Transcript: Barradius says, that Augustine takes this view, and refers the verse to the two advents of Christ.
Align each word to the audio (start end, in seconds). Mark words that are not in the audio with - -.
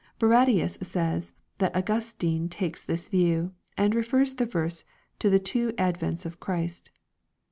Barradius 0.19 0.83
says, 0.83 1.31
that 1.59 1.75
Augustine 1.75 2.49
takes 2.49 2.83
this 2.83 3.07
view, 3.07 3.53
and 3.77 3.93
refers 3.93 4.33
the 4.33 4.47
verse 4.47 4.83
to 5.19 5.29
the 5.29 5.37
two 5.37 5.73
advents 5.73 6.25
of 6.25 6.39
Christ. 6.39 6.89